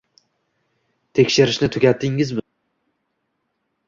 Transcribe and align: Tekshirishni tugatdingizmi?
Tekshirishni 1.19 1.69
tugatdingizmi? 1.75 2.45